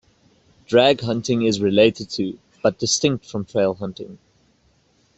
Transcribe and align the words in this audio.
Drag 0.65 1.01
hunting 1.01 1.43
is 1.43 1.61
related 1.61 2.09
to 2.09 2.39
but 2.63 2.79
distinct 2.79 3.23
from 3.29 3.45
trail 3.45 3.75
hunting. 3.75 4.17